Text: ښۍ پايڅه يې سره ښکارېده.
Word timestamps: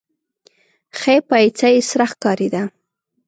ښۍ 0.99 1.17
پايڅه 1.27 1.67
يې 1.73 1.81
سره 1.89 2.05
ښکارېده. 2.11 2.61